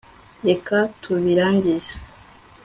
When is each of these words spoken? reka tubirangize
reka 0.47 0.77
tubirangize 1.01 1.91